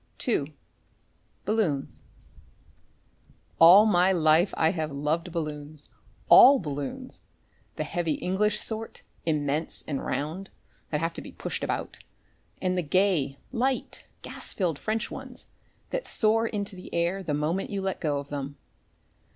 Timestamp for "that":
10.89-11.01, 15.91-16.07